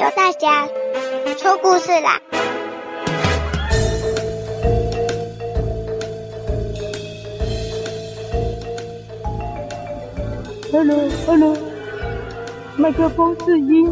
[0.00, 0.66] 由大侠
[1.36, 2.18] 说故事啦。
[10.72, 11.54] Hello，Hello，
[12.78, 13.86] 麦克风试音，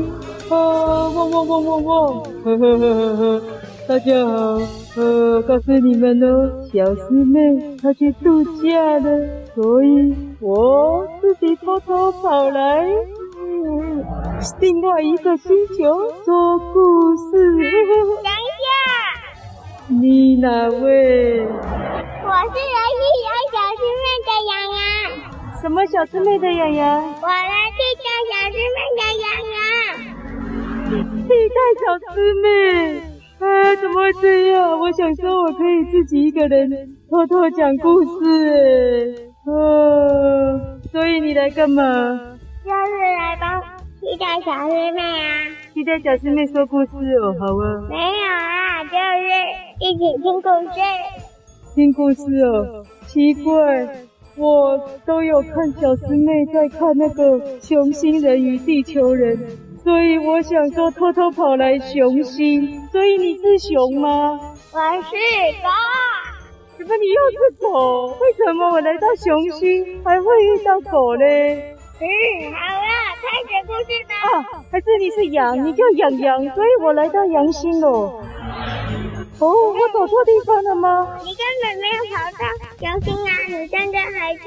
[0.48, 3.43] 啊，汪汪汪汪汪，呵呵呵呵呵，
[3.87, 4.59] 大家好，
[4.96, 12.89] 呃，告诉你们哦，小师妹她去度假了，所以我自己偷偷跑来，
[14.61, 17.30] 另外一个星球说故事。
[17.57, 18.71] 等一下，
[19.89, 21.40] 你哪位？
[21.40, 24.81] 我是游戏有小师妹的洋洋。
[25.61, 27.03] 什么小师妹的洋洋？
[27.03, 29.61] 我来替代小师妹的洋洋。
[31.26, 31.84] 替代小
[32.14, 32.47] 师妹？
[33.41, 33.45] 哎，
[33.77, 34.78] 怎么会这样？
[34.78, 36.70] 我想说，我可以自己一个人
[37.11, 39.25] 偷偷讲故事。
[39.47, 40.61] 哎，哦，
[40.92, 41.83] 所以你来干嘛？
[42.69, 43.62] 就是来帮
[43.98, 45.48] 替代小师妹啊。
[45.72, 47.89] 替代小师妹说故事哦，好啊。
[47.89, 49.25] 没有啊，就是
[49.81, 50.79] 一起听故事。
[51.75, 53.89] 听故事哦，奇怪。
[54.37, 59.35] 我都有看小师妹在看那个《熊心人与地球人》，
[59.83, 62.79] 所以我想说偷偷跑来熊心。
[62.92, 64.39] 所以你是熊吗？
[64.75, 65.17] 我是
[65.62, 65.70] 狗。
[66.77, 68.09] 怎么你又是狗？
[68.20, 71.25] 为什么我来到熊心还会遇到狗呢？
[72.01, 72.07] 嗯，
[72.53, 72.89] 好了，
[73.21, 74.15] 开始故事吧。
[74.23, 75.65] 啊，还是你是羊？
[75.65, 77.89] 你叫羊羊，所以我来到羊星了。
[77.89, 78.23] 哦，
[79.41, 81.19] 我走错地方了吗？
[81.25, 82.47] 你根本没有跑到
[82.81, 83.31] 羊星啊！
[83.49, 84.43] 你现在还在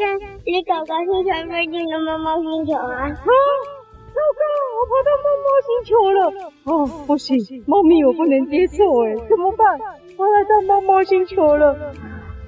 [0.46, 3.04] 离狗狗星球最近的猫猫星球啊！
[3.04, 4.42] 啊，糟糕，
[4.78, 6.20] 我跑到猫猫星球了！
[6.64, 9.78] 哦，不行，猫咪我不能接受哎，怎么办？
[10.18, 11.76] 我来到猫猫星球了！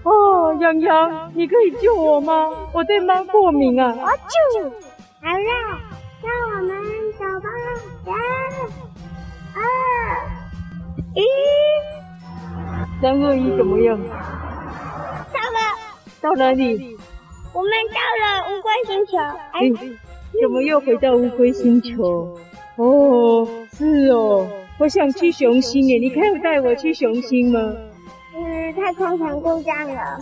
[0.04, 2.50] 哦，羊羊，你可以救我吗？
[2.74, 3.88] 我对猫过敏啊！
[4.02, 4.72] 啊啾！
[5.25, 5.79] 好了，
[6.21, 6.69] 那我们
[7.13, 7.47] 走吧。
[8.03, 8.13] 三、
[9.55, 9.63] 二、
[11.16, 11.17] 一。
[13.02, 13.97] 三二一怎么样？
[14.03, 15.57] 到了。
[16.19, 16.97] 到哪里？
[17.53, 19.17] 我们到了乌龟星球。
[19.53, 19.72] 哎、欸，
[20.41, 22.38] 怎么又回到乌龟星球？
[22.75, 24.45] 哦，是哦，
[24.78, 27.73] 我想去雄心耶，你可以带我去雄心吗？
[28.35, 30.19] 嗯，太空船故障了。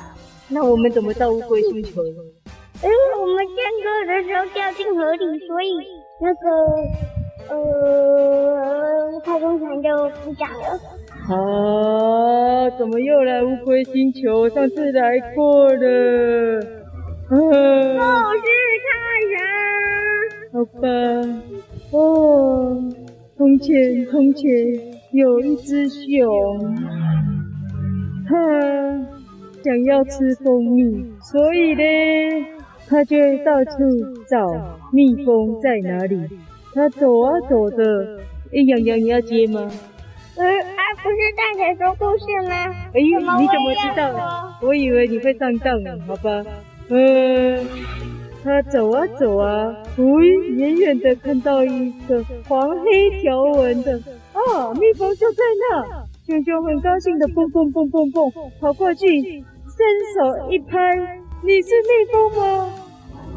[0.48, 2.04] 那我们怎么到乌龟星球？
[2.84, 5.70] 因为我们降落的时候掉进河里，所以
[6.20, 6.44] 那个
[7.50, 7.54] 呃
[9.24, 9.88] 太空船就
[10.26, 10.80] 故障了。
[11.30, 12.70] 啊！
[12.80, 14.50] 怎么又来乌龟星球？
[14.50, 16.60] 上次来过了。
[17.30, 17.32] 啊！
[17.32, 17.44] 不
[18.38, 18.48] 是
[18.88, 18.92] 太
[19.32, 19.40] 阳。
[20.54, 20.88] 好吧。
[21.92, 22.82] 哦，
[23.38, 24.50] 从前从前
[25.14, 25.96] 有一只熊，
[28.28, 28.36] 它
[29.64, 31.82] 想要吃蜂蜜，所以呢，
[32.92, 33.16] 它就
[33.46, 33.72] 到处
[34.28, 34.46] 找
[34.92, 36.20] 蜜蜂在哪里。
[36.74, 38.20] 他走啊走的，
[38.52, 39.62] 哎，洋洋，你要接吗？
[40.36, 42.54] 嗯，啊，不是大姐说故事吗？
[42.94, 44.58] 哎，你怎么知道？
[44.62, 46.44] 我以为你会上当呢，好吧。
[46.90, 47.66] 嗯，
[48.44, 53.98] 他走啊走啊，喂，远远的看到一个黄黑条纹的，
[54.34, 56.04] 哦，蜜蜂就在那。
[56.28, 58.30] 熊熊很高兴的蹦蹦蹦蹦蹦
[58.60, 60.78] 跑过去，伸手一拍，
[61.42, 62.74] 你是蜜蜂吗？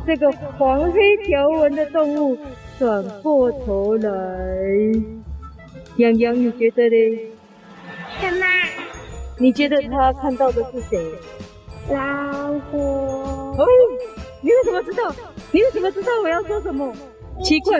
[0.06, 2.36] 这个黄黑条纹的动物
[2.78, 4.10] 转过头来。
[5.96, 7.18] 洋洋，你觉得呢？
[8.20, 8.44] 什么？
[9.38, 10.98] 你觉得他看到的是谁？
[11.90, 12.78] 老虎。
[12.78, 13.66] 哦，
[14.40, 15.14] 你为什么知道？
[15.52, 16.92] 你为什么知道我要说什么？
[17.42, 17.78] 奇怪，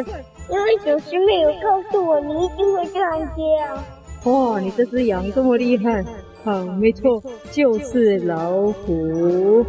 [0.48, 3.84] 因为小师妹有告诉我，你一定会这样接啊。
[4.24, 6.04] 哇，你这只羊这么厉害！
[6.44, 9.64] 好，没错，就是老虎。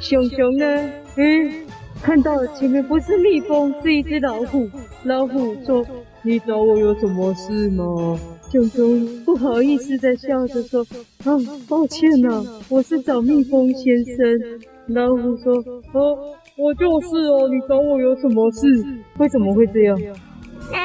[0.00, 0.90] 熊熊呢？
[1.16, 1.65] 嗯，
[2.02, 4.68] 看到了前面不是蜜蜂，是一只老虎。
[5.04, 5.84] 老虎说。
[6.22, 8.18] 你找我有什么事吗？
[8.50, 10.84] 熊熊不好意思的笑着说
[11.22, 15.54] ：“啊，抱歉呐、啊，我是找蜜蜂先生。”老虎说
[15.94, 16.18] ：“哦、
[16.58, 18.66] 我就是哦，你找我有什么事？
[19.18, 19.96] 为什么会这样？”
[20.74, 20.80] 哎，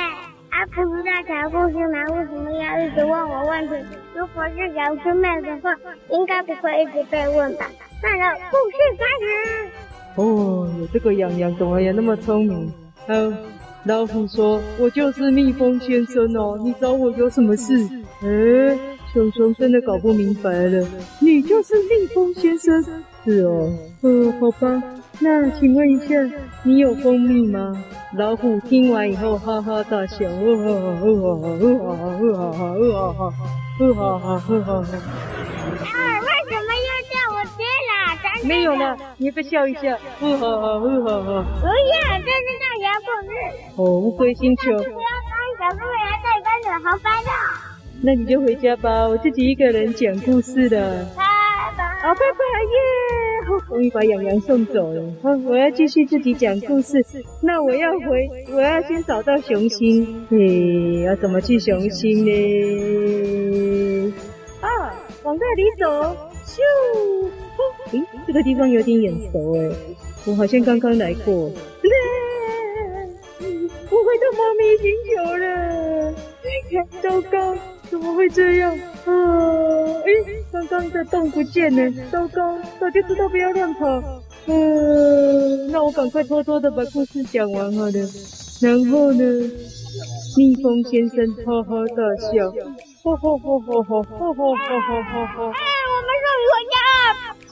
[0.51, 2.05] 阿不知道讲故事吗？
[2.13, 3.73] 为什么要一直问我问题？
[4.13, 5.75] 如果是小师妹的话，
[6.11, 7.65] 应该不会一直被问吧？
[7.99, 9.71] 算了，故事开始。
[10.15, 12.71] 哦，有这个洋洋，怎么也那么聪明？
[13.07, 13.13] 好。
[13.85, 17.73] 老虎说：“我就是蜜蜂先生哦，你找我有什么事？”
[18.21, 18.77] 哎，
[19.11, 20.85] 熊熊真的搞不明白了。
[21.19, 22.79] 你就是蜜蜂先生？
[23.25, 23.73] 是哦。
[24.01, 24.83] 呃，好吧，
[25.19, 26.13] 那请问一下，
[26.61, 27.75] 你有蜂蜜吗？
[28.15, 31.73] 老虎听完以后哈哈大笑，哈哈哈哈哈哈哈
[32.53, 33.33] 哈哈哈
[33.95, 34.93] 哈哈哈哈哈。
[34.93, 35.40] 啊，为什
[38.43, 39.97] 没有了，你要不笑一下？
[40.19, 41.43] 不好好，不好好。
[41.61, 41.73] 不要，
[42.19, 43.29] 这是大侠故事。
[43.75, 44.71] 哦，乌龟星球。
[44.71, 44.93] 不要当
[45.59, 47.77] 小妹妹还带班长，好烦啊！
[48.03, 51.05] 那你就回家吧，我自己一个人讲故事的。
[51.15, 51.23] 拜
[51.77, 51.83] 拜。
[52.01, 52.77] 好，拜拜耶！
[53.69, 55.03] 终于把洋洋送走了。
[55.21, 57.05] 好，我要继续自己讲故事。
[57.41, 60.25] 那我要回，我要先找到雄心。
[60.29, 64.13] 嘿，要怎么去雄心呢？
[64.61, 64.67] 啊，
[65.23, 66.17] 往这里走。
[66.43, 66.59] 咻！
[67.91, 69.71] 诶，这个地方有点眼熟诶，
[70.25, 71.51] 我好像刚刚来过。
[73.93, 76.13] 我回到猫咪星球了，
[77.01, 77.55] 糟糕，
[77.89, 78.71] 怎么会这样？
[79.05, 79.11] 啊，
[80.05, 80.11] 诶，
[80.51, 84.01] 刚刚的洞不见了，糟糕，早就知道不要乱跑。
[84.47, 87.91] 嗯，那我赶快偷偷的把故事讲完好了。
[88.61, 89.23] 然后呢，
[90.37, 92.49] 蜜蜂先生哈哈大笑，
[93.03, 95.51] 哈哈哈哈哈哈哈哈哈。
[95.51, 95.70] 回家了，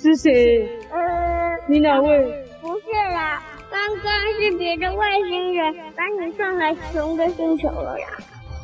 [0.01, 0.65] 是谁？
[0.91, 2.19] 呃，你哪位？
[2.61, 8.07] 不是啦，刚刚是别的外星人把你送来熊的星球了呀。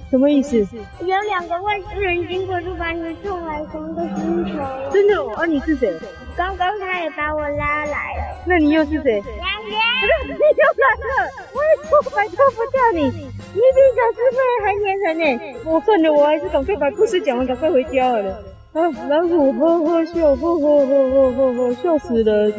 [0.10, 0.58] 什么意思？
[1.02, 4.90] 有两个外星人经过，就把你送来熊的星球了。
[4.94, 5.22] 真的？
[5.22, 5.94] 哦，你是谁？
[6.38, 8.44] 刚刚他也把我拉来了。
[8.48, 9.22] 那你又是谁？
[9.22, 11.30] 你又来了！
[11.54, 11.70] 我也
[12.16, 15.60] 摆脱不掉你，你比小师妹还粘人呢。
[15.66, 18.42] 我算了，我还是赶快把故事讲完，赶快回家好了。
[18.76, 22.54] 啊，老虎呵呵笑，呵呵呵呵呵呵，笑死人！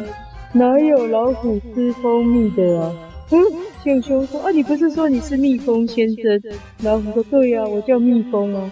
[0.51, 2.91] 哪有老虎吃蜂蜜的啊？
[3.29, 3.37] 嗯，
[3.85, 6.41] 小熊说啊，你不是说你是蜜蜂先生？
[6.83, 8.71] 老虎说对呀、我叫蜜蜂啊。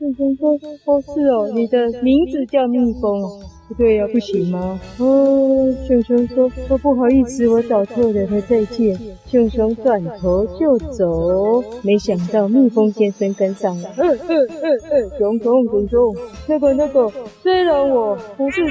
[0.00, 0.52] 小熊说
[0.86, 3.22] 哦，是哦，你的名字叫蜜蜂。
[3.68, 4.80] 不对呀、啊，不行吗？
[4.98, 8.96] 哦，熊熊说哦，不好意思，我找错人了，再见。
[9.26, 13.90] 熊熊转头就走，没想到蜜蜂先生跟上了。
[13.96, 16.16] 嗯嗯嗯嗯，熊熊熊熊，
[16.48, 17.10] 那个那个，
[17.42, 18.62] 虽然我不是，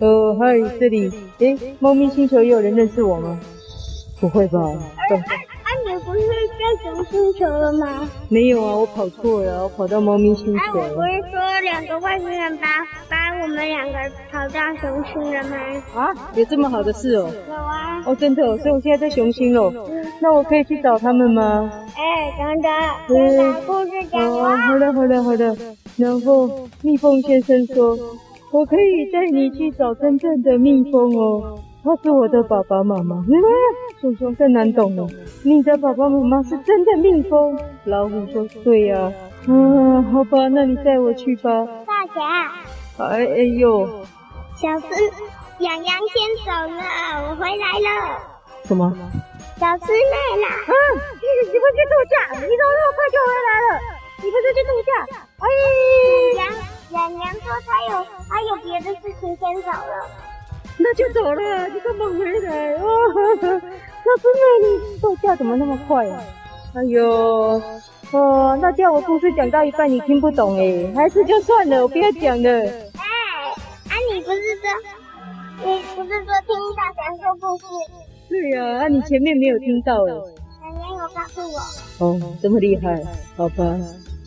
[0.00, 3.40] 呃，嗨，这里，诶，猫咪星球也有人认识我吗？
[4.20, 4.60] 不会吧？
[5.08, 5.36] 不是在
[6.82, 8.08] 熊星球了吗？
[8.28, 10.60] 没有啊，我跑错了，我跑到猫咪星球。
[10.60, 12.66] 哎，我不是说两个外星人把
[13.08, 13.98] 把我们两个
[14.30, 15.56] 跑到熊星了吗？
[15.94, 17.30] 啊，有这么好的事哦？
[17.48, 18.02] 有啊。
[18.06, 19.72] 哦，真的哦，所以我现在在熊星哦。
[19.90, 20.06] 嗯。
[20.20, 21.70] 那我可以去找他们吗？
[21.96, 22.72] 哎，等等，
[23.08, 24.54] 先把故事讲完。
[24.54, 25.56] 哦，好的，好的，好的。
[25.96, 26.48] 然后
[26.82, 27.96] 蜜蜂先生说
[28.52, 33.16] ：“我可以带你去找真正的蜜蜂哦。”他是我的爸爸妈妈，
[34.00, 35.06] 熊熊更难懂了。
[35.42, 37.58] 你的爸爸妈妈是真的蜜蜂？
[37.84, 39.12] 老虎说：“对呀、啊。”
[39.48, 41.50] 嗯，好吧，那你带我去吧。
[41.86, 42.52] 大侠，
[42.98, 43.86] 哎哎呦，
[44.56, 44.86] 小师
[45.60, 46.82] 洋洋先走了，
[47.30, 47.88] 我回来了。
[48.64, 48.92] 什么？
[49.56, 50.48] 小师妹啦。
[50.50, 52.14] 啊，你你不是去度假？
[52.34, 53.68] 你怎么那么快就回来了？
[54.18, 54.90] 你不是去度假？
[55.40, 55.46] 哎，
[56.36, 56.40] 洋
[56.90, 60.06] 洋洋说他有他有别的事情先走了。
[60.80, 62.74] 那就走了，你干嘛回来？
[62.76, 62.88] 哇，
[63.40, 63.46] 小
[64.16, 66.22] 师妹，你度假怎么那么快啊？
[66.74, 67.60] 哎呦，
[68.12, 72.50] 哦，那叫我故事讲到一半你听不懂哎，还是就算了，我不要讲了。
[72.50, 72.68] 哎，
[73.88, 74.70] 啊，你不是说，
[75.64, 77.64] 你不是说听大侠说故事？
[78.28, 80.12] 对呀、啊，啊，你前面没有听到哎。
[80.12, 82.06] 奶奶有告诉我。
[82.06, 83.02] 哦，这么厉害，
[83.36, 83.76] 好吧。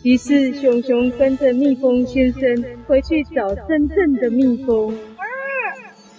[0.02, 4.92] 于是熊熊跟着蜜蜂先生回去找真正的蜜蜂。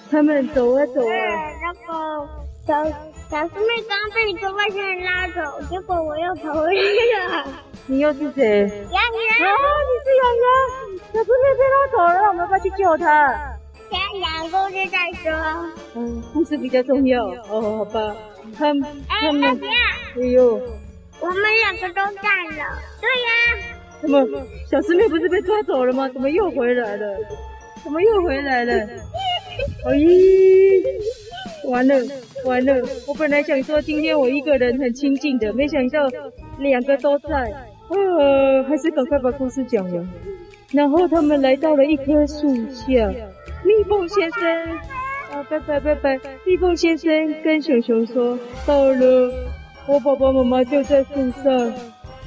[0.10, 1.12] 他们走啊走啊，
[1.62, 1.74] 那
[2.86, 2.96] 个
[3.34, 7.48] 小小师妹刚刚被一个外星人拉走，结果我又跑回来了。
[7.88, 8.60] 你又是谁？
[8.60, 9.50] 洋洋。
[9.50, 9.58] 啊，
[9.90, 10.46] 你是杨洋。
[11.12, 13.34] 小师妹被拉走了，我们快去救她？
[13.90, 15.26] 先讲故事再说。
[15.96, 17.26] 嗯，故事比较重要。
[17.50, 18.16] 哦，好吧。
[18.56, 19.44] 他们，他们。
[19.44, 19.66] 哎，大侠。
[20.22, 20.62] 哎呦，
[21.20, 22.78] 我们两个都在了。
[23.02, 23.28] 对呀。
[24.00, 24.24] 怎么？
[24.70, 26.08] 小师妹不是被抓走了吗？
[26.10, 27.18] 怎么又回来了？
[27.84, 28.74] 怎么又回来了？
[28.76, 29.98] 哎，
[31.66, 31.96] 完了
[32.46, 32.82] 完了！
[33.08, 36.08] 我本来想说今天我一个人很清静的，没想到
[36.60, 37.54] 两个都在。
[37.90, 40.10] 呃，还是赶快把故事讲完。
[40.72, 43.12] 然后他们来到了一棵树下，
[43.64, 44.72] 蜜蜂先生，
[45.32, 46.20] 啊，拜拜拜拜！
[46.46, 47.12] 蜜蜂先生
[47.44, 49.32] 跟熊熊说：“到了，
[49.88, 51.74] 我爸爸妈妈就在树上，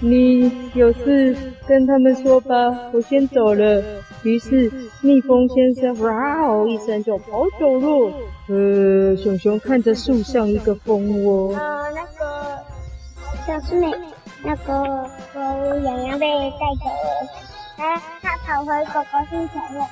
[0.01, 1.35] 你有事
[1.67, 3.83] 跟他们说吧，我先走了。”
[4.27, 8.13] 于是蜜蜂先生哇哦一声就跑走了。
[8.49, 11.55] 呃，熊熊看着树上一个蜂窝。
[11.55, 12.59] 呃，那个
[13.47, 13.87] 小师妹，
[14.43, 15.41] 那个狗
[15.85, 17.29] 洋洋被带走了，
[17.77, 19.87] 他他跑回狗狗星球了。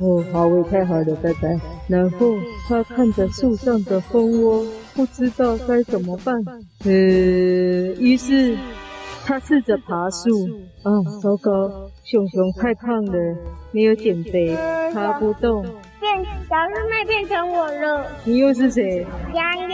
[0.00, 1.58] 哦，好，我太好了，拜拜。
[1.88, 2.34] 然后
[2.68, 4.64] 他看着树上的蜂窝，
[4.94, 6.44] 不知道该怎么办。
[6.84, 8.54] 呃，于是。
[9.28, 10.30] 他试着爬树，
[10.82, 10.88] 啊，
[11.22, 11.90] 糟糕！
[12.02, 13.36] 熊熊太胖了，
[13.72, 14.56] 没有减肥，
[14.94, 15.62] 爬不动。
[15.62, 15.68] 不
[16.00, 18.06] 变小师妹变成我了。
[18.24, 19.06] 你又是谁？
[19.34, 19.68] 洋洋。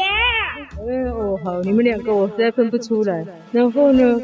[0.85, 3.25] 嗯，哦，好，你们两个我实在分不出来。
[3.53, 4.21] 然后呢？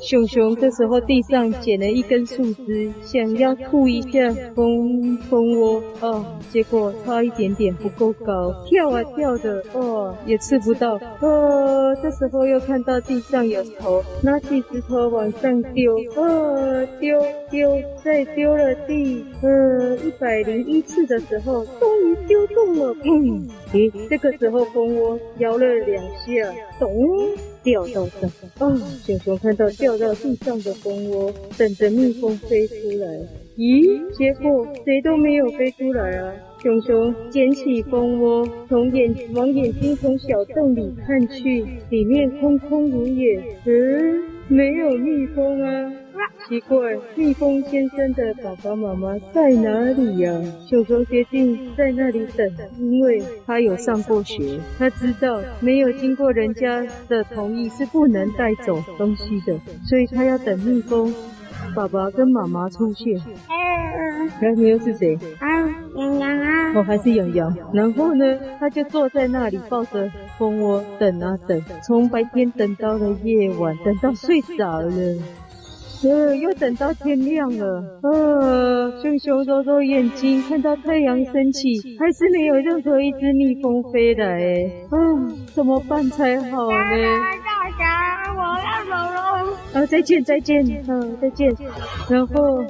[0.00, 11.94] 熊熊这时候地上捡了一根树枝，想要吐一下蜂蜂窝哦，结果差一点点不够高，跳啊跳的哦，也吃不到哦。
[12.02, 17.70] 这时候又看到地上有头，拿起石头往上丢，哦，丢丢
[18.02, 23.46] 再丢了第呃一百零一次的时候，终于丢中了，砰！
[23.72, 26.90] 诶，这个时候蜂窝摇了两下，咚。
[27.62, 33.06] 掉到地上，啊，熊熊看到掉到地上的蜂窝，等着蜜蜂飞出来。
[33.56, 36.32] 咦，结果谁都没有飞出来啊！
[36.62, 45.92] 熊熊捡起蜂窝，从眼往眼睛从小洞里看去，里面空空如也，嗯，没有蜜蜂啊。
[46.48, 50.42] 奇怪，蜜蜂先生的爸爸妈妈在哪里呀、啊？
[50.68, 52.48] 熊熊决定在那里等，
[52.78, 61.14] 因为他有上过学，他知道没有经过人家的同意是不能带走东西的，所以他要等蜜蜂
[61.74, 63.16] 爸爸跟妈妈出现。
[63.16, 65.16] 嗯，然后你又是谁？
[65.38, 65.48] 啊，
[65.94, 66.72] 洋洋啊。
[66.74, 67.56] 哦，还是洋洋。
[67.72, 74.90] 然后呢，他就坐在那里抱着蜂窝等啊等，从白天等到了夜晚，等到睡着了。
[76.02, 77.82] 呃，又等到天亮了。
[78.02, 84.26] 呃，熊熊揉揉眼睛，看到太阳升起，还是没有任何一只蜜蜂飞来。
[84.26, 84.96] 哎，啊，
[85.54, 86.76] 怎么办才好呢？
[87.44, 89.20] 大侠，我要走了。
[89.74, 91.54] 啊，再见，再见，啊，再见。
[92.08, 92.64] 然后，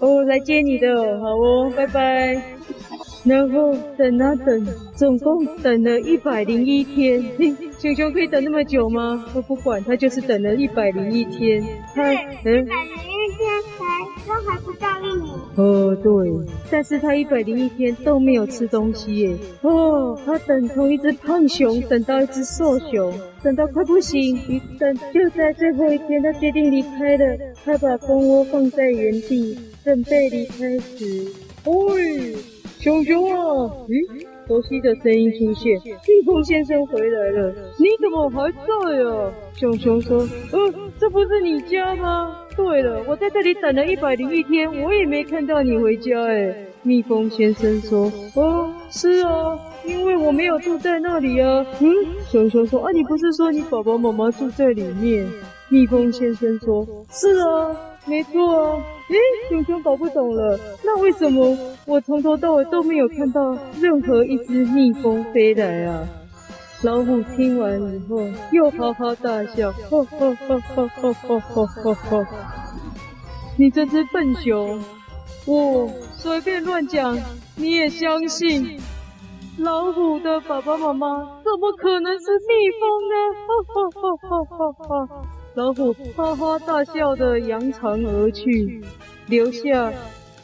[0.00, 2.59] 哦，来接你的，好哦，拜拜。
[3.24, 7.22] 然后等啊等，总共等了一百零一天。
[7.78, 9.24] 熊熊可以等那么久吗？
[9.34, 11.62] 我不管，他就是等了一百零一天。
[11.94, 15.34] 他，一百零一天才都还不到一年。
[15.56, 16.12] 哦，对，
[16.70, 19.36] 但是他一百零一天都没有吃东西耶。
[19.62, 23.12] 哦，他等从一只胖熊等到一只瘦熊，
[23.42, 27.38] 等到快不行，一等就在最后一天，他决定离开了。
[27.64, 31.26] 他把蜂窝放在原地，准备离开时，
[31.64, 32.34] 喂，
[32.80, 34.26] 熊熊啊，咦？
[34.48, 39.32] 熟悉的声音出现，蜜蜂先生回来了，你怎么还在啊？
[39.54, 40.18] 熊熊说，
[40.50, 42.34] 呃，这不是你家吗？
[42.56, 46.54] 对了，我在这里等了一百零一天，我也没看到你回家哎。
[46.82, 51.64] 蜜蜂先生说，哦，是啊，因为我没有住在那里啊。
[51.80, 51.94] 嗯，
[52.32, 55.28] 熊熊说，啊，你不是说你爸爸妈妈住在里面？
[55.70, 57.76] 蜜蜂先生说，是啊。
[58.06, 59.16] 没错啊，诶，
[59.50, 66.08] 熊熊搞不懂了，那为什么我从头到尾都没有看到任何一只蜜蜂飞来啊？
[66.82, 72.26] 老虎听完以后又哈哈大笑，哈哈哈哈哈哈哈哈！
[73.58, 74.82] 你这只笨熊，
[75.46, 75.86] 我
[76.16, 77.18] 随便乱讲
[77.56, 78.80] 你也相信？
[79.58, 83.14] 老虎的爸爸妈妈怎么可能是蜜蜂呢？
[83.46, 85.22] 哈哈哈哈哈哈！
[85.54, 88.80] 老虎哈哈大笑的扬长而去，
[89.26, 89.92] 留下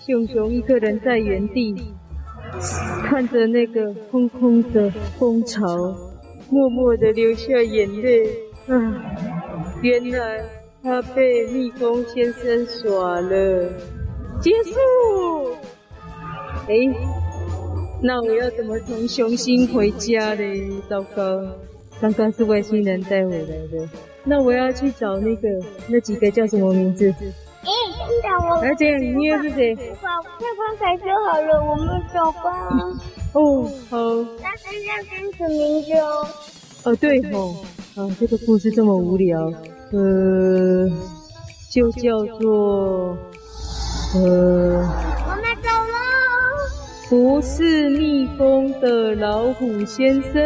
[0.05, 1.75] 熊熊一个人在原地，
[3.05, 5.65] 看着那个空空的蜂巢，
[6.51, 8.27] 默默的流下眼泪。
[8.67, 8.95] 啊，
[9.81, 10.43] 原来
[10.83, 13.71] 他被蜜蜂先生耍了。
[14.41, 15.53] 结束。
[16.69, 16.75] 哎，
[18.03, 20.69] 那我要怎么从雄心回家嘞？
[20.91, 21.41] 糟糕，
[22.01, 23.89] 刚刚是外星人带回来的。
[24.29, 25.49] 那我要去找那个
[25.89, 27.15] 那几个叫什么名字？
[27.63, 28.61] 哎，听到我。
[28.61, 29.75] 而且你又是谁？
[30.03, 32.69] 把这方才就好了，我们走吧。
[33.35, 33.99] 哦，好。
[34.43, 36.27] 那是要跟什么名字哦？
[36.85, 37.55] 哦，对哦。
[37.95, 39.41] 啊，这个故事这么无聊，
[39.93, 40.89] 呃，
[41.71, 43.17] 就叫做
[44.15, 44.21] 呃。
[45.25, 45.97] 我们走喽。
[47.09, 50.43] 不是蜜蜂的老虎先生，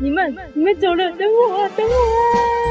[0.00, 2.61] 你们你们走了，等我啊，等我啊。